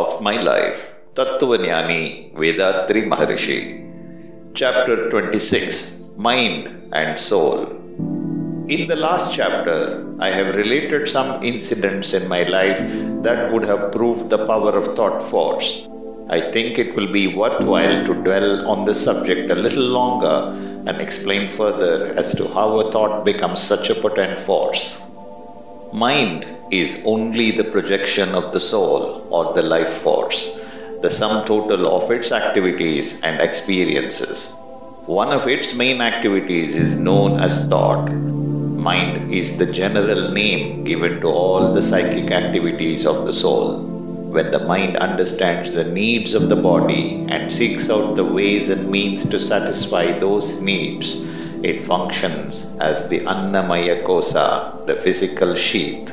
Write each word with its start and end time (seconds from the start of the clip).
of 0.00 0.08
my 0.26 0.36
life, 0.50 0.80
Tattvanyani 1.16 2.32
Vethathiri 2.40 3.02
Maharishi. 3.12 3.60
Chapter 4.60 5.10
26 5.10 6.16
Mind 6.16 6.90
and 7.00 7.18
Soul. 7.18 7.58
In 8.74 8.82
the 8.90 8.96
last 8.96 9.34
chapter, 9.38 9.78
I 10.26 10.30
have 10.30 10.56
related 10.56 11.08
some 11.08 11.30
incidents 11.42 12.14
in 12.18 12.28
my 12.34 12.42
life 12.58 12.80
that 13.26 13.52
would 13.52 13.66
have 13.66 13.92
proved 13.92 14.30
the 14.30 14.46
power 14.52 14.72
of 14.80 14.94
thought 14.96 15.20
force. 15.30 15.68
I 16.36 16.40
think 16.54 16.78
it 16.78 16.96
will 16.96 17.12
be 17.20 17.26
worthwhile 17.42 17.98
to 18.06 18.14
dwell 18.26 18.50
on 18.72 18.86
this 18.86 19.04
subject 19.08 19.50
a 19.50 19.62
little 19.66 19.88
longer 20.00 20.36
and 20.88 20.96
explain 21.06 21.48
further 21.48 21.94
as 22.22 22.36
to 22.36 22.48
how 22.48 22.68
a 22.80 22.90
thought 22.90 23.24
becomes 23.30 23.60
such 23.60 23.90
a 23.90 23.94
potent 24.04 24.38
force. 24.38 24.84
Mind 25.94 26.46
is 26.70 27.02
only 27.04 27.50
the 27.50 27.64
projection 27.64 28.34
of 28.34 28.50
the 28.50 28.60
soul 28.60 29.26
or 29.28 29.52
the 29.52 29.60
life 29.62 29.92
force, 29.92 30.58
the 31.02 31.10
sum 31.10 31.44
total 31.44 31.86
of 31.86 32.10
its 32.10 32.32
activities 32.32 33.20
and 33.20 33.42
experiences. 33.42 34.56
One 35.04 35.32
of 35.32 35.46
its 35.48 35.74
main 35.74 36.00
activities 36.00 36.74
is 36.74 36.98
known 36.98 37.40
as 37.40 37.68
thought. 37.68 38.10
Mind 38.10 39.34
is 39.34 39.58
the 39.58 39.66
general 39.66 40.30
name 40.30 40.84
given 40.84 41.20
to 41.20 41.26
all 41.26 41.74
the 41.74 41.82
psychic 41.82 42.30
activities 42.30 43.04
of 43.04 43.26
the 43.26 43.32
soul. 43.34 43.82
When 43.82 44.50
the 44.50 44.60
mind 44.60 44.96
understands 44.96 45.74
the 45.74 45.84
needs 45.84 46.32
of 46.32 46.48
the 46.48 46.56
body 46.56 47.26
and 47.28 47.52
seeks 47.52 47.90
out 47.90 48.16
the 48.16 48.24
ways 48.24 48.70
and 48.70 48.90
means 48.90 49.28
to 49.28 49.38
satisfy 49.38 50.18
those 50.18 50.62
needs, 50.62 51.22
it 51.62 51.82
functions 51.82 52.76
as 52.80 53.08
the 53.08 53.20
Annamaya 53.20 54.02
Kosa, 54.04 54.86
the 54.86 54.96
physical 54.96 55.54
sheath. 55.54 56.10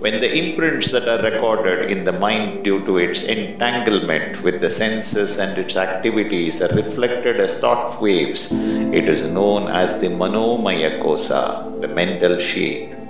When 0.00 0.20
the 0.20 0.32
imprints 0.32 0.90
that 0.90 1.08
are 1.08 1.22
recorded 1.22 1.90
in 1.90 2.04
the 2.04 2.12
mind 2.12 2.64
due 2.64 2.84
to 2.84 2.98
its 2.98 3.22
entanglement 3.22 4.42
with 4.42 4.60
the 4.60 4.70
senses 4.70 5.38
and 5.38 5.56
its 5.56 5.76
activities 5.76 6.60
are 6.60 6.74
reflected 6.74 7.40
as 7.40 7.60
thought 7.60 8.00
waves, 8.02 8.52
it 8.52 9.08
is 9.08 9.26
known 9.26 9.68
as 9.68 10.00
the 10.00 10.08
Manomaya 10.08 11.00
Kosa, 11.02 11.80
the 11.80 11.88
mental 11.88 12.38
sheath. 12.38 13.03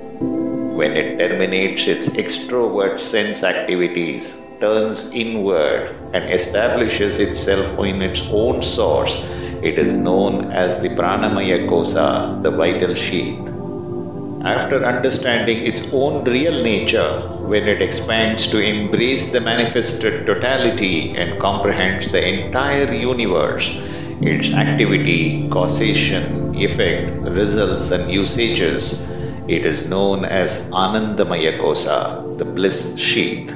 When 0.75 0.97
it 0.97 1.19
terminates 1.19 1.87
its 1.87 2.09
extrovert 2.17 2.99
sense 2.99 3.45
activities, 3.45 4.43
turns 4.59 5.13
inward, 5.13 5.95
and 6.13 6.29
establishes 6.29 7.21
itself 7.21 7.79
in 7.79 8.03
its 8.03 8.29
own 8.33 8.61
source, 8.61 9.25
it 9.63 9.79
is 9.79 9.95
known 9.95 10.51
as 10.51 10.83
the 10.83 10.89
Pranamaya 10.89 11.69
Kosa, 11.69 12.43
the 12.43 12.51
vital 12.51 12.95
sheath. 12.95 13.49
After 14.43 14.85
understanding 14.85 15.65
its 15.65 15.95
own 15.95 16.25
real 16.25 16.61
nature, 16.65 17.21
when 17.47 17.69
it 17.69 17.81
expands 17.81 18.49
to 18.49 18.59
embrace 18.59 19.31
the 19.31 19.41
manifested 19.41 20.27
totality 20.27 21.17
and 21.17 21.39
comprehends 21.39 22.11
the 22.11 22.27
entire 22.27 22.93
universe, 22.93 23.71
its 24.21 24.53
activity, 24.53 25.49
causation, 25.49 26.57
effect, 26.57 27.13
results, 27.23 27.93
and 27.93 28.11
usages, 28.11 29.07
it 29.47 29.67
is 29.67 29.89
known 29.91 30.25
as 30.25 30.71
Anandamaya 30.71 31.59
Kosa, 31.59 32.39
the 32.39 32.47
bliss 32.47 32.99
sheath. 32.99 33.55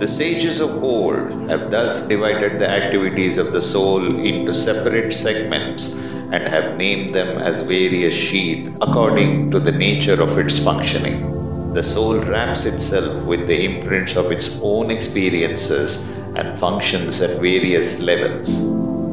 The 0.00 0.08
sages 0.08 0.58
of 0.58 0.82
old 0.82 1.48
have 1.48 1.70
thus 1.70 2.08
divided 2.08 2.58
the 2.58 2.68
activities 2.68 3.38
of 3.38 3.52
the 3.52 3.60
soul 3.60 4.04
into 4.18 4.52
separate 4.52 5.12
segments 5.12 5.94
and 5.94 6.48
have 6.48 6.76
named 6.76 7.10
them 7.10 7.38
as 7.38 7.62
various 7.62 8.14
sheaths 8.14 8.70
according 8.80 9.52
to 9.52 9.60
the 9.60 9.70
nature 9.70 10.20
of 10.20 10.36
its 10.38 10.58
functioning. 10.58 11.72
The 11.72 11.84
soul 11.84 12.16
wraps 12.16 12.66
itself 12.66 13.22
with 13.24 13.46
the 13.46 13.64
imprints 13.64 14.16
of 14.16 14.32
its 14.32 14.58
own 14.60 14.90
experiences 14.90 16.04
and 16.34 16.58
functions 16.58 17.22
at 17.22 17.36
various 17.36 18.00
levels. 18.00 18.66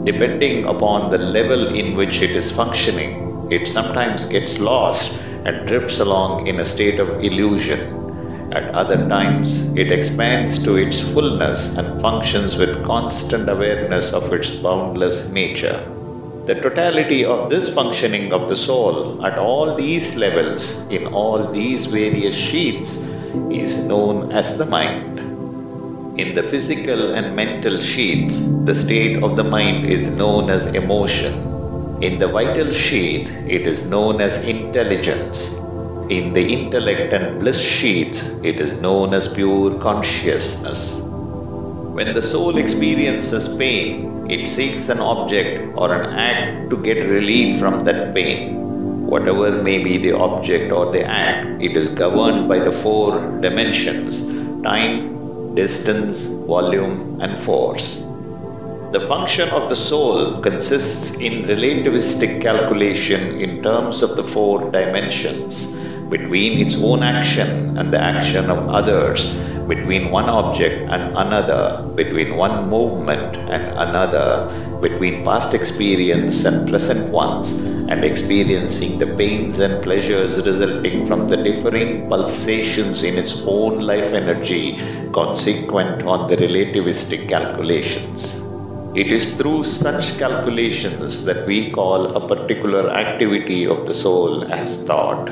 Depending 0.05 0.65
upon 0.65 1.11
the 1.11 1.19
level 1.19 1.75
in 1.75 1.95
which 1.95 2.23
it 2.23 2.31
is 2.31 2.55
functioning, 2.55 3.49
it 3.51 3.67
sometimes 3.67 4.25
gets 4.25 4.59
lost 4.59 5.19
and 5.47 5.67
drifts 5.67 5.99
along 5.99 6.45
in 6.47 6.59
a 6.59 6.65
state 6.65 6.99
of 6.99 7.23
illusion 7.23 8.07
at 8.51 8.73
other 8.73 9.09
times, 9.09 9.73
it 9.75 9.91
expands 9.91 10.63
to 10.63 10.77
its 10.77 11.01
fullness 11.01 11.77
and 11.77 11.99
functions 11.99 12.55
with 12.55 12.85
constant 12.85 13.49
awareness 13.49 14.13
of 14.13 14.31
its 14.31 14.51
boundless 14.51 15.29
nature. 15.29 15.83
The 16.45 16.55
totality 16.55 17.25
of 17.25 17.49
this 17.49 17.73
functioning 17.75 18.31
of 18.31 18.47
the 18.47 18.55
soul 18.55 19.25
at 19.25 19.37
all 19.37 19.75
these 19.75 20.15
levels, 20.15 20.79
in 20.89 21.07
all 21.07 21.51
these 21.51 21.87
various 21.87 22.37
sheaths, 22.37 23.05
is 23.51 23.83
known 23.83 24.31
as 24.31 24.57
the 24.57 24.65
mind. 24.65 25.19
In 26.17 26.33
the 26.33 26.43
physical 26.43 27.13
and 27.13 27.35
mental 27.35 27.81
sheaths, 27.81 28.47
the 28.47 28.73
state 28.73 29.21
of 29.23 29.35
the 29.35 29.43
mind 29.43 29.87
is 29.87 30.15
known 30.15 30.49
as 30.49 30.73
emotion. 30.73 31.99
In 32.01 32.17
the 32.17 32.29
vital 32.29 32.71
sheath, 32.71 33.29
it 33.45 33.67
is 33.67 33.89
known 33.89 34.21
as 34.21 34.45
intelligence. 34.67 35.55
In 36.09 36.33
the 36.33 36.45
intellect 36.53 37.13
and 37.13 37.39
bliss 37.39 37.59
sheath, 37.61 38.19
it 38.43 38.59
is 38.59 38.81
known 38.81 39.13
as 39.13 39.33
pure 39.33 39.79
consciousness. 39.79 41.01
When 41.97 42.13
the 42.13 42.21
soul 42.21 42.57
experiences 42.57 43.57
pain, 43.57 44.29
it 44.29 44.47
seeks 44.47 44.89
an 44.89 44.99
object 44.99 45.77
or 45.77 45.93
an 45.93 46.05
act 46.29 46.69
to 46.69 46.77
get 46.77 47.09
relief 47.17 47.59
from 47.59 47.85
that 47.85 48.13
pain. 48.13 49.07
Whatever 49.07 49.63
may 49.63 49.77
be 49.83 49.97
the 49.97 50.13
object 50.13 50.71
or 50.71 50.91
the 50.91 51.03
act, 51.05 51.61
it 51.61 51.77
is 51.77 51.89
governed 51.89 52.47
by 52.49 52.59
the 52.59 52.73
four 52.73 53.39
dimensions 53.41 54.27
time, 54.63 55.55
distance, 55.55 56.25
volume, 56.25 57.21
and 57.21 57.37
force. 57.39 58.05
The 58.89 59.05
function 59.05 59.49
of 59.49 59.67
the 59.67 59.75
soul 59.75 60.39
consists 60.39 61.17
in 61.17 61.43
relativistic 61.43 62.41
calculation 62.41 63.41
in 63.41 63.61
terms 63.61 64.01
of 64.01 64.15
the 64.15 64.23
four 64.23 64.71
dimensions 64.71 65.75
between 66.09 66.57
its 66.57 66.81
own 66.81 67.03
action 67.03 67.77
and 67.77 67.91
the 67.91 67.99
action 67.99 68.49
of 68.49 68.69
others, 68.69 69.25
between 69.67 70.09
one 70.09 70.29
object 70.29 70.89
and 70.89 71.17
another, 71.17 71.83
between 71.95 72.37
one 72.37 72.69
movement 72.69 73.35
and 73.35 73.63
another, 73.77 74.49
between 74.81 75.25
past 75.25 75.53
experience 75.53 76.45
and 76.45 76.69
present 76.69 77.11
ones, 77.11 77.59
and 77.59 78.05
experiencing 78.05 78.99
the 78.99 79.07
pains 79.07 79.59
and 79.59 79.83
pleasures 79.83 80.37
resulting 80.45 81.03
from 81.03 81.27
the 81.27 81.35
differing 81.35 82.07
pulsations 82.07 83.03
in 83.03 83.17
its 83.17 83.45
own 83.45 83.79
life 83.79 84.13
energy 84.13 84.77
consequent 85.11 86.03
on 86.03 86.29
the 86.29 86.37
relativistic 86.37 87.27
calculations. 87.27 88.47
It 89.01 89.11
is 89.11 89.35
through 89.35 89.63
such 89.65 90.17
calculations 90.17 91.25
that 91.25 91.45
we 91.45 91.69
call 91.69 92.15
a 92.15 92.27
particular 92.27 92.89
activity 92.89 93.67
of 93.67 93.85
the 93.85 93.93
soul 93.93 94.51
as 94.51 94.87
thought. 94.87 95.29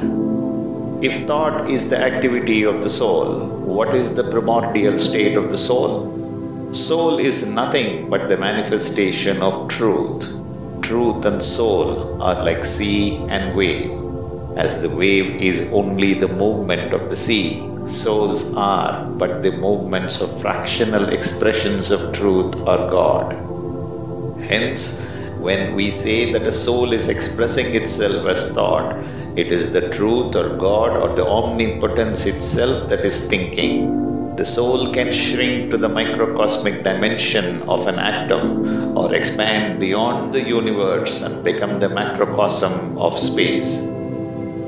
If 1.02 1.26
thought 1.26 1.68
is 1.68 1.90
the 1.90 1.98
activity 2.00 2.62
of 2.62 2.84
the 2.84 2.92
soul, 2.92 3.40
what 3.78 3.96
is 3.96 4.16
the 4.16 4.24
primordial 4.24 5.00
state 5.00 5.36
of 5.36 5.50
the 5.50 5.58
soul? 5.58 6.70
Soul 6.74 7.18
is 7.18 7.50
nothing 7.50 8.12
but 8.12 8.30
the 8.30 8.38
manifestation 8.38 9.42
of 9.42 9.68
truth. 9.68 10.22
Truth 10.84 11.26
and 11.26 11.42
soul 11.42 12.22
are 12.22 12.46
like 12.46 12.64
sea 12.66 13.16
and 13.16 13.56
wave. 13.56 13.98
As 14.56 14.84
the 14.84 14.92
wave 14.92 15.42
is 15.42 15.72
only 15.72 16.14
the 16.14 16.28
movement 16.28 16.94
of 16.94 17.10
the 17.10 17.16
sea, 17.16 17.68
souls 17.88 18.54
are 18.54 19.06
but 19.06 19.42
the 19.42 19.54
movements 19.54 20.22
of 20.22 20.40
fractional 20.40 21.10
expressions 21.10 21.90
of 21.90 22.14
truth 22.14 22.56
or 22.58 22.78
God. 23.00 23.55
Hence, 24.50 25.02
when 25.40 25.76
we 25.76 25.92
say 25.92 26.32
that 26.34 26.48
a 26.48 26.52
soul 26.52 26.94
is 26.94 27.10
expressing 27.10 27.76
itself 27.76 28.26
as 28.28 28.54
thought, 28.54 28.98
it 29.36 29.52
is 29.52 29.74
the 29.74 29.90
truth 29.90 30.36
or 30.36 30.56
God 30.58 30.96
or 30.96 31.14
the 31.16 31.28
omnipotence 31.28 32.26
itself 32.26 32.90
that 32.90 33.06
is 33.06 33.28
thinking. 33.28 34.36
The 34.38 34.46
soul 34.46 34.94
can 34.94 35.12
shrink 35.12 35.72
to 35.72 35.78
the 35.78 35.90
microcosmic 35.90 36.84
dimension 36.84 37.64
of 37.64 37.88
an 37.88 38.00
atom 38.00 38.98
or 38.98 39.14
expand 39.14 39.80
beyond 39.80 40.34
the 40.34 40.42
universe 40.42 41.22
and 41.22 41.44
become 41.44 41.80
the 41.80 41.90
macrocosm 41.90 42.98
of 42.98 43.18
space. 43.20 43.92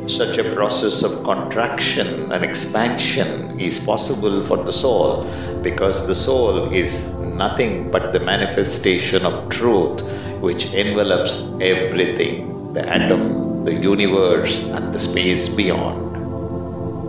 Such 0.08 0.38
a 0.38 0.54
process 0.54 1.04
of 1.04 1.24
contraction 1.24 2.32
and 2.32 2.44
expansion 2.44 3.60
is 3.60 3.86
possible 3.86 4.42
for 4.42 4.58
the 4.64 4.72
soul 4.72 5.28
because 5.62 6.08
the 6.08 6.16
soul 6.16 6.72
is 6.72 7.12
nothing 7.14 7.92
but 7.92 8.14
the 8.14 8.22
manifestation 8.22 9.26
of 9.26 9.50
truth 9.50 10.02
which 10.40 10.74
envelops 10.74 11.46
everything 11.60 12.72
the 12.72 12.88
atom, 12.88 13.66
the 13.66 13.74
universe, 13.74 14.58
and 14.64 14.94
the 14.94 15.00
space 15.00 15.54
beyond. 15.54 16.08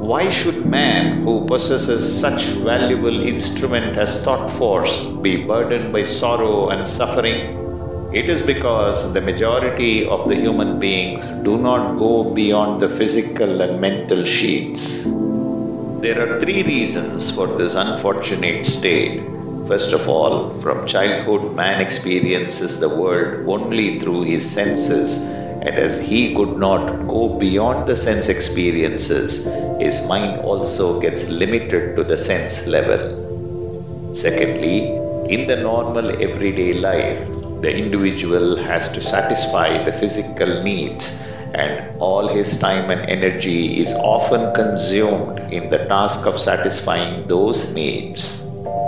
Why 0.00 0.30
should 0.30 0.66
man 0.66 1.22
who 1.22 1.46
possesses 1.46 2.20
such 2.20 2.42
valuable 2.66 3.22
instrument 3.22 3.96
as 3.96 4.24
thought 4.24 4.50
force 4.50 5.04
be 5.04 5.44
burdened 5.44 5.92
by 5.92 6.02
sorrow 6.02 6.68
and 6.70 6.88
suffering? 6.88 7.67
It 8.10 8.30
is 8.30 8.40
because 8.40 9.12
the 9.12 9.20
majority 9.20 10.06
of 10.06 10.30
the 10.30 10.34
human 10.34 10.78
beings 10.78 11.26
do 11.26 11.58
not 11.58 11.98
go 11.98 12.32
beyond 12.32 12.80
the 12.80 12.88
physical 12.88 13.60
and 13.60 13.82
mental 13.82 14.24
sheets. 14.24 15.04
There 15.04 16.18
are 16.24 16.40
three 16.40 16.62
reasons 16.62 17.30
for 17.30 17.46
this 17.48 17.74
unfortunate 17.74 18.64
state. 18.64 19.20
First 19.66 19.92
of 19.92 20.08
all, 20.08 20.52
from 20.52 20.86
childhood, 20.86 21.54
man 21.54 21.82
experiences 21.82 22.80
the 22.80 22.88
world 22.88 23.46
only 23.46 24.00
through 24.00 24.22
his 24.22 24.50
senses, 24.50 25.22
and 25.24 25.78
as 25.78 26.00
he 26.00 26.34
could 26.34 26.56
not 26.56 27.06
go 27.06 27.38
beyond 27.38 27.86
the 27.86 27.96
sense 27.96 28.30
experiences, 28.30 29.44
his 29.78 30.08
mind 30.08 30.40
also 30.40 30.98
gets 30.98 31.28
limited 31.28 31.96
to 31.96 32.04
the 32.04 32.16
sense 32.16 32.66
level. 32.66 34.14
Secondly, 34.14 34.96
in 35.28 35.46
the 35.46 35.56
normal 35.56 36.22
everyday 36.22 36.72
life, 36.72 37.37
the 37.60 37.76
individual 37.76 38.56
has 38.56 38.92
to 38.92 39.00
satisfy 39.00 39.82
the 39.82 39.92
physical 39.92 40.62
needs 40.62 41.22
and 41.54 42.00
all 42.00 42.28
his 42.28 42.58
time 42.58 42.90
and 42.90 43.08
energy 43.08 43.80
is 43.80 43.92
often 43.92 44.54
consumed 44.54 45.38
in 45.52 45.68
the 45.70 45.78
task 45.78 46.26
of 46.26 46.38
satisfying 46.38 47.26
those 47.26 47.74
needs. 47.74 48.44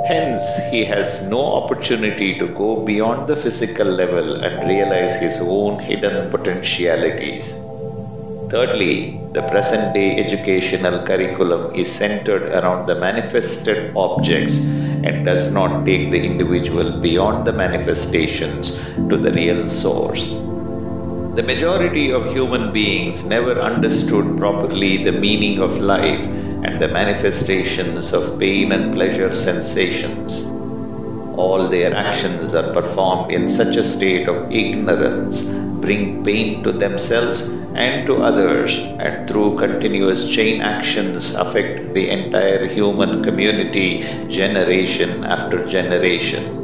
Hence, 0.06 0.42
he 0.70 0.84
has 0.84 1.28
no 1.28 1.40
opportunity 1.62 2.38
to 2.38 2.46
go 2.48 2.84
beyond 2.84 3.28
the 3.28 3.36
physical 3.36 3.86
level 3.86 4.44
and 4.44 4.68
realize 4.68 5.20
his 5.20 5.38
own 5.40 5.78
hidden 5.78 6.30
potentialities. 6.30 7.62
Thirdly, 8.50 9.20
the 9.32 9.42
present 9.42 9.94
day 9.94 10.18
educational 10.18 11.04
curriculum 11.04 11.74
is 11.74 11.90
centered 11.90 12.42
around 12.42 12.86
the 12.86 12.96
manifested 12.96 13.96
objects 13.96 14.66
and 15.02 15.24
does 15.24 15.52
not 15.52 15.84
take 15.84 16.10
the 16.10 16.22
individual 16.22 16.98
beyond 17.00 17.46
the 17.46 17.52
manifestations 17.52 18.78
to 19.10 19.16
the 19.16 19.32
real 19.32 19.68
source. 19.68 20.40
The 21.34 21.44
majority 21.44 22.12
of 22.12 22.32
human 22.32 22.72
beings 22.72 23.28
never 23.28 23.60
understood 23.60 24.36
properly 24.36 25.04
the 25.04 25.12
meaning 25.12 25.60
of 25.60 25.78
life 25.78 26.26
and 26.26 26.80
the 26.80 26.88
manifestations 26.88 28.12
of 28.12 28.38
pain 28.38 28.72
and 28.72 28.92
pleasure 28.92 29.32
sensations. 29.32 30.50
All 31.36 31.68
their 31.68 31.94
actions 31.94 32.54
are 32.54 32.72
performed 32.72 33.32
in 33.32 33.48
such 33.48 33.76
a 33.76 33.84
state 33.84 34.28
of 34.28 34.50
ignorance, 34.52 35.48
bring 35.48 36.24
pain 36.24 36.62
to 36.64 36.72
themselves 36.72 37.48
and 37.74 38.06
to 38.06 38.22
others, 38.22 38.78
and 38.78 39.28
through 39.28 39.58
continuous 39.58 40.30
chain 40.30 40.60
actions 40.60 41.34
affect 41.34 41.94
the 41.94 42.08
entire 42.10 42.66
human 42.66 43.22
community 43.22 44.04
generation 44.28 45.24
after 45.24 45.66
generation 45.66 46.60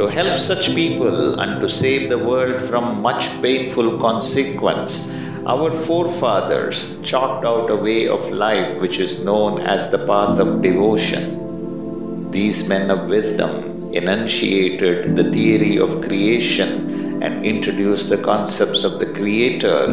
to 0.00 0.06
help 0.06 0.38
such 0.38 0.74
people 0.74 1.38
and 1.40 1.60
to 1.60 1.68
save 1.68 2.08
the 2.08 2.16
world 2.16 2.62
from 2.68 3.02
much 3.02 3.24
painful 3.42 3.98
consequence, 3.98 5.10
our 5.46 5.70
forefathers 5.70 6.78
chalked 7.02 7.44
out 7.44 7.70
a 7.70 7.76
way 7.76 8.08
of 8.08 8.30
life 8.30 8.80
which 8.80 8.98
is 8.98 9.22
known 9.22 9.60
as 9.60 9.90
the 9.90 9.98
path 10.06 10.38
of 10.38 10.62
devotion. 10.62 12.30
These 12.30 12.66
men 12.70 12.90
of 12.90 13.10
wisdom 13.10 13.92
enunciated 13.92 15.16
the 15.16 15.30
theory 15.30 15.78
of 15.78 16.00
creation 16.00 16.89
and 17.20 17.44
introduce 17.44 18.08
the 18.08 18.18
concepts 18.18 18.84
of 18.84 18.98
the 18.98 19.06
creator 19.06 19.84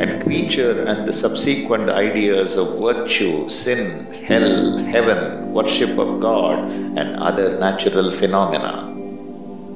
and 0.00 0.22
creature 0.22 0.84
and 0.84 1.06
the 1.06 1.12
subsequent 1.12 1.88
ideas 1.88 2.56
of 2.56 2.78
virtue, 2.78 3.48
sin, 3.48 4.06
hell, 4.24 4.78
heaven, 4.78 5.52
worship 5.52 5.98
of 5.98 6.20
God, 6.20 6.70
and 6.70 7.16
other 7.16 7.58
natural 7.58 8.10
phenomena. 8.10 8.74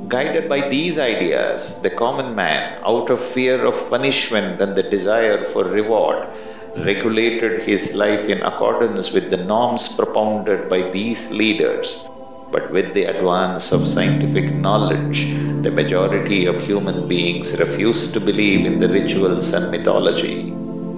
Guided 0.09 0.49
by 0.49 0.69
these 0.69 0.99
ideas, 0.99 1.81
the 1.83 1.91
common 1.91 2.35
man, 2.35 2.81
out 2.85 3.11
of 3.11 3.21
fear 3.21 3.65
of 3.65 3.91
punishment 3.91 4.61
and 4.61 4.77
the 4.77 4.83
desire 4.85 5.45
for 5.45 5.65
reward, 5.65 6.29
regulated 6.77 7.61
his 7.61 7.95
life 7.97 8.29
in 8.29 8.43
accordance 8.43 9.13
with 9.13 9.31
the 9.31 9.37
norms 9.37 9.89
propounded 9.89 10.69
by 10.69 10.91
these 10.91 11.31
leaders. 11.31 12.07
But 12.53 12.71
with 12.71 12.95
the 12.95 13.05
advance 13.05 13.73
of 13.73 13.89
scientific 13.89 14.55
knowledge, 14.55 15.25
the 15.67 15.73
majority 15.83 16.47
of 16.47 16.65
human 16.65 17.09
beings 17.09 17.49
refuse 17.59 18.13
to 18.13 18.21
believe 18.21 18.65
in 18.69 18.79
the 18.79 18.89
rituals 18.89 19.53
and 19.53 19.69
mythology. 19.73 20.37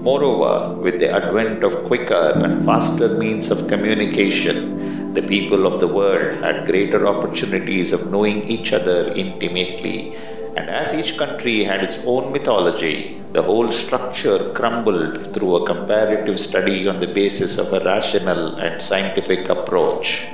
Moreover, 0.09 0.75
with 0.85 0.99
the 1.01 1.11
advent 1.11 1.65
of 1.65 1.85
quicker 1.87 2.33
and 2.45 2.67
faster 2.67 3.09
means 3.23 3.51
of 3.51 3.67
communication, 3.67 5.15
the 5.15 5.23
people 5.23 5.67
of 5.67 5.81
the 5.81 5.89
world 5.89 6.43
had 6.45 6.67
greater 6.67 7.09
opportunities 7.13 7.93
of 7.93 8.11
knowing 8.11 8.43
each 8.57 8.75
other 8.75 9.11
intimately. 9.15 10.15
And 10.55 10.69
as 10.69 10.93
each 11.01 11.17
country 11.17 11.65
had 11.65 11.83
its 11.83 12.05
own 12.05 12.31
mythology, 12.31 13.19
the 13.33 13.43
whole 13.43 13.73
structure 13.73 14.53
crumbled 14.53 15.33
through 15.33 15.57
a 15.57 15.67
comparative 15.67 16.39
study 16.39 16.87
on 16.89 17.01
the 17.01 17.15
basis 17.23 17.57
of 17.57 17.73
a 17.73 17.83
rational 17.83 18.57
and 18.57 18.83
scientific 18.83 19.49
approach. 19.49 20.29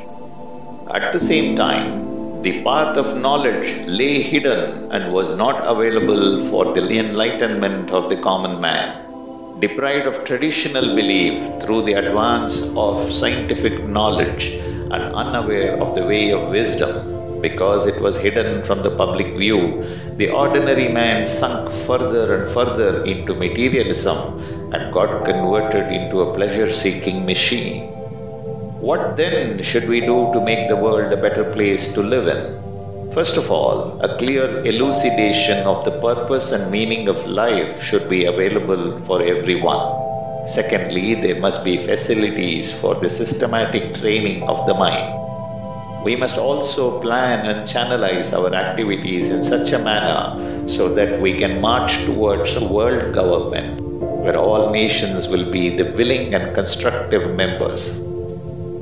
At 0.91 1.13
the 1.13 1.21
same 1.21 1.55
time, 1.55 2.13
the 2.44 2.62
path 2.67 2.96
of 3.02 3.17
knowledge 3.25 3.69
lay 4.00 4.14
hidden 4.23 4.93
and 4.93 5.12
was 5.12 5.37
not 5.37 5.56
available 5.75 6.25
for 6.50 6.64
the 6.75 6.99
enlightenment 7.05 7.91
of 7.99 8.08
the 8.11 8.20
common 8.29 8.61
man 8.61 8.88
deprived 9.64 10.06
of 10.11 10.25
traditional 10.29 10.87
belief 10.99 11.38
through 11.62 11.81
the 11.88 11.94
advance 12.02 12.55
of 12.85 13.11
scientific 13.19 13.76
knowledge 13.96 14.46
and 14.94 15.05
unaware 15.23 15.73
of 15.85 15.94
the 15.94 16.05
way 16.12 16.25
of 16.37 16.50
wisdom 16.58 16.96
because 17.41 17.87
it 17.93 17.99
was 18.06 18.17
hidden 18.26 18.62
from 18.62 18.82
the 18.82 18.94
public 19.02 19.29
view, 19.43 19.61
the 20.17 20.31
ordinary 20.31 20.88
man 20.88 21.26
sunk 21.26 21.70
further 21.70 22.25
and 22.37 22.50
further 22.56 23.05
into 23.05 23.35
materialism 23.35 24.19
and 24.73 24.93
got 24.93 25.25
converted 25.25 25.93
into 25.93 26.23
a 26.23 26.35
pleasure 26.35 26.70
seeking 26.70 27.26
machine. 27.26 28.04
What 28.85 29.17
then 29.17 29.63
should 29.63 29.89
we 29.89 30.01
do 30.01 30.31
to 30.35 30.43
make 30.45 30.69
the 30.69 30.77
world 30.77 31.11
a 31.11 31.17
better 31.17 31.45
place 31.53 31.95
to 31.95 32.03
live 32.03 32.27
in? 32.29 33.13
First 33.13 33.39
of 33.39 33.51
all, 33.51 33.99
a 34.03 34.19
clear 34.19 34.63
elucidation 34.63 35.67
of 35.67 35.87
the 35.87 35.91
purpose 36.03 36.53
and 36.53 36.71
meaning 36.71 37.09
of 37.09 37.27
life 37.27 37.83
should 37.83 38.11
be 38.11 38.27
available 38.27 39.01
for 39.01 39.23
everyone. 39.23 40.47
Secondly, 40.47 41.15
there 41.15 41.41
must 41.41 41.65
be 41.65 41.79
facilities 41.79 42.79
for 42.79 42.95
the 42.95 43.09
systematic 43.09 43.95
training 43.95 44.43
of 44.43 44.67
the 44.67 44.75
mind. 44.75 46.05
We 46.05 46.17
must 46.17 46.37
also 46.37 47.01
plan 47.01 47.47
and 47.47 47.67
channelize 47.67 48.37
our 48.39 48.55
activities 48.55 49.31
in 49.31 49.43
such 49.43 49.73
a 49.73 49.79
manner 49.79 50.69
so 50.69 50.93
that 50.93 51.23
we 51.23 51.39
can 51.39 51.63
march 51.63 52.05
towards 52.05 52.55
a 52.57 52.69
world 52.69 53.15
government 53.15 53.81
where 54.25 54.37
all 54.37 54.73
nations 54.73 55.26
will 55.26 55.50
be 55.50 55.71
the 55.71 55.91
willing 55.93 56.35
and 56.35 56.55
constructive 56.55 57.35
members. 57.35 58.05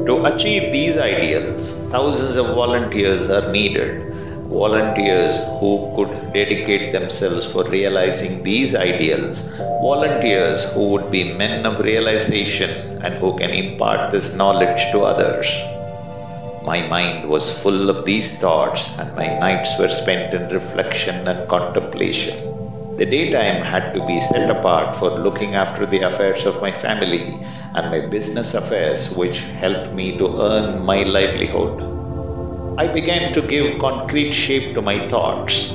To 0.06 0.24
achieve 0.24 0.72
these 0.72 0.98
ideals, 0.98 1.78
thousands 1.90 2.36
of 2.36 2.46
volunteers 2.54 3.30
are 3.30 3.52
needed 3.52 4.12
volunteers 4.52 5.36
who 5.60 5.72
could 5.96 6.32
dedicate 6.34 6.92
themselves 6.92 7.46
for 7.46 7.64
realizing 7.64 8.42
these 8.42 8.74
ideals, 8.74 9.50
volunteers 9.56 10.72
who 10.72 10.88
would 10.90 11.10
be 11.10 11.24
men 11.32 11.64
of 11.64 11.80
realization 11.80 13.02
and 13.02 13.14
who 13.14 13.36
can 13.38 13.50
impart 13.50 14.10
this 14.10 14.36
knowledge 14.36 14.82
to 14.92 15.00
others. 15.02 15.50
My 16.64 16.86
mind 16.86 17.28
was 17.28 17.58
full 17.62 17.90
of 17.90 18.04
these 18.04 18.40
thoughts, 18.40 18.96
and 18.98 19.16
my 19.16 19.28
nights 19.38 19.78
were 19.78 19.88
spent 19.88 20.34
in 20.34 20.48
reflection 20.50 21.26
and 21.26 21.48
contemplation. 21.48 22.41
The 22.96 23.06
daytime 23.06 23.62
had 23.62 23.94
to 23.94 24.06
be 24.06 24.20
set 24.20 24.50
apart 24.50 24.96
for 24.96 25.10
looking 25.10 25.54
after 25.54 25.86
the 25.86 26.00
affairs 26.00 26.44
of 26.44 26.60
my 26.60 26.72
family 26.72 27.38
and 27.74 27.90
my 27.90 28.00
business 28.00 28.52
affairs, 28.54 29.16
which 29.16 29.40
helped 29.40 29.92
me 29.94 30.18
to 30.18 30.40
earn 30.40 30.84
my 30.84 31.02
livelihood. 31.02 31.82
I 32.78 32.86
began 32.88 33.32
to 33.32 33.40
give 33.40 33.78
concrete 33.78 34.32
shape 34.32 34.74
to 34.74 34.82
my 34.82 35.08
thoughts. 35.08 35.70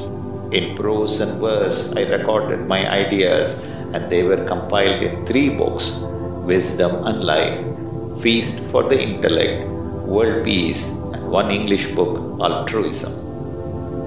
In 0.51 0.75
prose 0.75 1.19
and 1.19 1.41
verse, 1.41 1.91
I 1.95 2.03
recorded 2.03 2.67
my 2.67 2.87
ideas, 2.89 3.65
and 3.93 4.09
they 4.09 4.23
were 4.23 4.45
compiled 4.45 5.01
in 5.01 5.25
three 5.25 5.49
books 5.49 5.99
Wisdom 6.01 7.05
and 7.05 7.23
Life, 7.23 8.21
Feast 8.21 8.67
for 8.67 8.83
the 8.83 9.01
Intellect, 9.01 9.67
World 9.67 10.43
Peace, 10.45 10.93
and 10.95 11.29
one 11.29 11.51
English 11.51 11.93
book, 11.95 12.39
Altruism. 12.39 13.26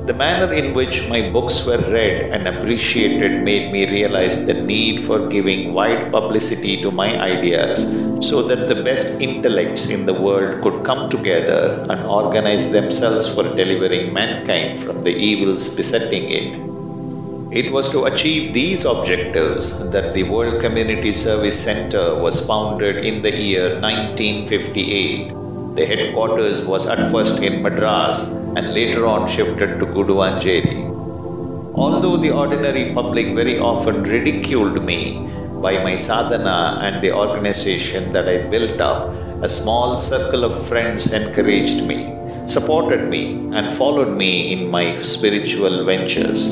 The 0.07 0.14
manner 0.14 0.52
in 0.52 0.75
which 0.75 1.09
my 1.09 1.30
books 1.30 1.66
were 1.66 1.78
read 1.78 2.30
and 2.33 2.49
appreciated 2.49 3.42
made 3.45 3.71
me 3.71 3.87
realize 3.87 4.47
the 4.47 4.54
need 4.54 5.00
for 5.04 5.28
giving 5.28 5.75
wide 5.75 6.11
publicity 6.11 6.80
to 6.83 6.90
my 6.90 7.21
ideas 7.21 7.85
so 8.21 8.42
that 8.42 8.66
the 8.66 8.83
best 8.83 9.21
intellects 9.21 9.88
in 9.88 10.07
the 10.07 10.14
world 10.14 10.62
could 10.62 10.85
come 10.85 11.11
together 11.11 11.87
and 11.88 12.07
organize 12.07 12.73
themselves 12.73 13.28
for 13.28 13.42
delivering 13.42 14.12
mankind 14.12 14.78
from 14.80 15.02
the 15.02 15.14
evils 15.14 15.75
besetting 15.76 16.30
it. 16.30 16.71
It 17.52 17.73
was 17.73 17.90
to 17.90 18.04
achieve 18.04 18.52
these 18.52 18.85
objectives 18.85 19.76
that 19.90 20.14
the 20.14 20.23
World 20.23 20.61
Community 20.61 21.12
Service 21.12 21.62
Center 21.62 22.14
was 22.14 22.47
founded 22.47 23.04
in 23.04 23.23
the 23.23 23.37
year 23.37 23.80
1958 23.80 25.50
the 25.75 25.87
headquarters 25.87 26.65
was 26.67 26.87
at 26.87 27.11
first 27.11 27.43
in 27.43 27.62
Madras 27.62 28.33
and 28.33 28.73
later 28.75 29.07
on 29.07 29.29
shifted 29.29 29.79
to 29.79 29.87
Guduvancheri. 29.87 30.79
Although 31.75 32.17
the 32.17 32.33
ordinary 32.33 32.93
public 32.93 33.35
very 33.35 33.59
often 33.59 34.03
ridiculed 34.03 34.85
me 34.85 35.31
by 35.62 35.83
my 35.85 35.95
sadhana 35.95 36.81
and 36.83 37.00
the 37.00 37.12
organization 37.12 38.11
that 38.12 38.29
I 38.29 38.39
built 38.55 38.81
up, 38.81 39.11
a 39.43 39.49
small 39.49 39.97
circle 39.97 40.45
of 40.45 40.67
friends 40.67 41.12
encouraged 41.12 41.87
me, 41.87 42.17
supported 42.47 43.09
me, 43.09 43.23
and 43.55 43.73
followed 43.73 44.17
me 44.17 44.53
in 44.53 44.71
my 44.71 44.97
spiritual 44.97 45.85
ventures. 45.85 46.43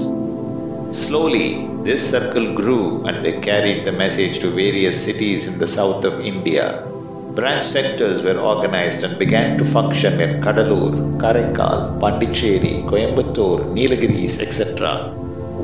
Slowly, 0.93 1.69
this 1.83 2.09
circle 2.09 2.55
grew 2.55 3.05
and 3.05 3.25
they 3.25 3.41
carried 3.41 3.85
the 3.85 3.93
message 3.93 4.39
to 4.41 4.51
various 4.51 5.05
cities 5.05 5.53
in 5.53 5.59
the 5.59 5.67
south 5.67 6.05
of 6.05 6.21
India. 6.21 6.85
Branch 7.39 7.63
centers 7.63 8.21
were 8.25 8.41
organized 8.41 9.05
and 9.05 9.17
began 9.17 9.59
to 9.59 9.65
function 9.65 10.21
in 10.21 10.41
Cuddalore, 10.45 11.19
Karaikal, 11.23 12.01
Pondicherry, 12.01 12.83
Coimbatore, 12.91 13.61
Nilgiris, 13.77 14.43
etc. 14.45 15.13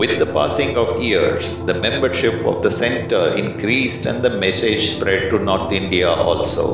With 0.00 0.20
the 0.20 0.26
passing 0.26 0.76
of 0.76 1.02
years, 1.02 1.42
the 1.66 1.74
membership 1.74 2.46
of 2.46 2.62
the 2.62 2.70
center 2.70 3.34
increased 3.34 4.06
and 4.06 4.22
the 4.22 4.30
message 4.30 4.82
spread 4.94 5.30
to 5.30 5.40
North 5.40 5.72
India 5.72 6.08
also. 6.08 6.66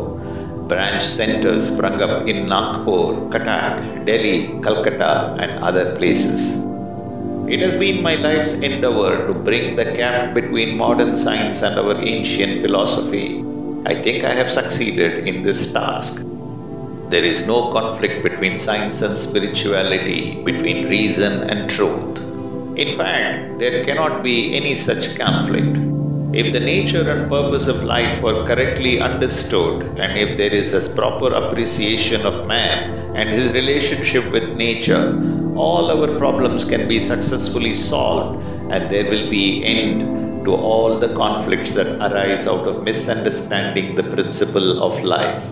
Branch 0.68 1.02
centers 1.02 1.74
sprung 1.74 2.02
up 2.02 2.28
in 2.28 2.46
Nagpur, 2.46 3.30
Cuttack, 3.32 4.04
Delhi, 4.04 4.60
Calcutta, 4.60 5.34
and 5.40 5.64
other 5.64 5.96
places. 5.96 6.66
It 7.48 7.60
has 7.60 7.74
been 7.74 8.02
my 8.02 8.16
life's 8.16 8.60
endeavor 8.60 9.28
to 9.28 9.32
bring 9.32 9.76
the 9.76 9.92
gap 9.92 10.34
between 10.34 10.76
modern 10.76 11.16
science 11.16 11.62
and 11.62 11.78
our 11.78 11.96
ancient 12.02 12.60
philosophy. 12.60 13.49
I 13.86 13.94
think 13.94 14.24
I 14.24 14.34
have 14.34 14.50
succeeded 14.50 15.26
in 15.26 15.42
this 15.42 15.72
task. 15.72 16.22
There 17.08 17.24
is 17.24 17.46
no 17.46 17.72
conflict 17.72 18.22
between 18.22 18.58
science 18.58 19.00
and 19.00 19.16
spirituality, 19.16 20.42
between 20.44 20.90
reason 20.90 21.48
and 21.48 21.70
truth. 21.70 22.20
In 22.76 22.94
fact, 22.94 23.58
there 23.58 23.82
cannot 23.82 24.22
be 24.22 24.54
any 24.54 24.74
such 24.74 25.16
conflict. 25.16 25.78
If 26.34 26.52
the 26.52 26.60
nature 26.60 27.10
and 27.10 27.30
purpose 27.30 27.68
of 27.68 27.82
life 27.82 28.22
were 28.22 28.44
correctly 28.44 29.00
understood, 29.00 29.82
and 29.98 30.18
if 30.18 30.36
there 30.36 30.52
is 30.52 30.74
a 30.74 30.94
proper 30.94 31.32
appreciation 31.32 32.26
of 32.26 32.46
man 32.46 33.16
and 33.16 33.30
his 33.30 33.54
relationship 33.54 34.30
with 34.30 34.56
nature, 34.56 35.18
all 35.56 35.90
our 35.90 36.18
problems 36.18 36.66
can 36.66 36.86
be 36.86 37.00
successfully 37.00 37.72
solved 37.72 38.44
and 38.70 38.90
there 38.90 39.10
will 39.10 39.30
be 39.30 39.64
end 39.64 40.19
to 40.44 40.54
all 40.54 40.98
the 40.98 41.12
conflicts 41.14 41.74
that 41.74 41.88
arise 42.06 42.46
out 42.46 42.66
of 42.66 42.82
misunderstanding 42.82 43.94
the 43.94 44.02
principle 44.02 44.82
of 44.82 45.02
life. 45.02 45.44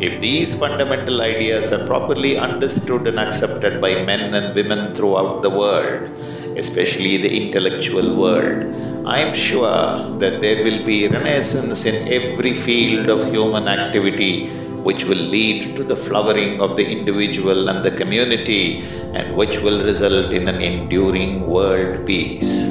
If 0.00 0.20
these 0.20 0.58
fundamental 0.58 1.22
ideas 1.22 1.72
are 1.72 1.86
properly 1.86 2.36
understood 2.36 3.06
and 3.06 3.18
accepted 3.18 3.80
by 3.80 4.02
men 4.02 4.34
and 4.34 4.54
women 4.54 4.94
throughout 4.94 5.42
the 5.42 5.50
world, 5.50 6.10
especially 6.56 7.18
the 7.18 7.46
intellectual 7.46 8.16
world, 8.16 9.06
I 9.06 9.20
am 9.20 9.34
sure 9.34 10.18
that 10.18 10.40
there 10.40 10.64
will 10.64 10.84
be 10.84 11.04
a 11.04 11.10
renaissance 11.10 11.84
in 11.86 12.08
every 12.08 12.54
field 12.54 13.08
of 13.08 13.30
human 13.30 13.68
activity 13.68 14.48
which 14.88 15.04
will 15.04 15.24
lead 15.36 15.76
to 15.76 15.84
the 15.84 15.96
flowering 15.96 16.60
of 16.60 16.76
the 16.76 16.86
individual 16.86 17.68
and 17.68 17.84
the 17.84 17.90
community 17.90 18.82
and 19.14 19.36
which 19.36 19.60
will 19.60 19.82
result 19.84 20.32
in 20.32 20.48
an 20.48 20.60
enduring 20.60 21.46
world 21.46 22.06
peace. 22.06 22.68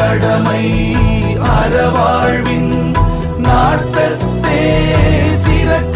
கடமை 0.00 0.64
அறவாழ்வின் 1.54 2.72
நாட்டத்தே 3.38 4.60
சிறக்க 5.44 5.89